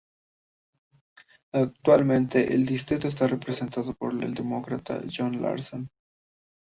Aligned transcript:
Actualmente 1.53 2.55
el 2.55 2.65
distrito 2.65 3.07
está 3.07 3.27
representado 3.27 3.93
por 3.93 4.11
el 4.13 4.33
Demócrata 4.33 4.99
John 5.15 5.39
Larson. 5.39 5.91